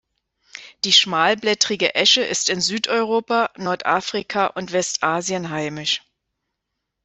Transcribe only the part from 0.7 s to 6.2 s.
Die Schmalblättrige Esche ist in Südeuropa, Nordafrika und Westasien heimisch.